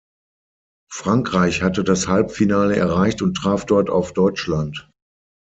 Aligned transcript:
Frankreich 0.91 1.61
hatte 1.61 1.83
das 1.83 2.07
Halbfinale 2.07 2.75
erreicht 2.75 3.21
und 3.21 3.35
traf 3.35 3.67
dort 3.67 3.91
auf 3.91 4.13
Deutschland. 4.13 4.89